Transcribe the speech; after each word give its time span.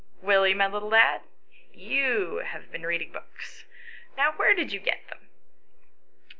"Willie, 0.27 0.55
my 0.55 0.65
little 0.65 0.89
lad," 0.89 1.21
she 1.53 1.67
said," 1.67 1.73
you 1.79 2.37
have 2.37 2.71
been 2.71 2.81
reading 2.87 3.11
books. 3.11 3.65
Now, 4.17 4.31
where 4.31 4.55
did 4.55 4.73
you 4.73 4.79
get 4.79 5.07
them 5.09 5.29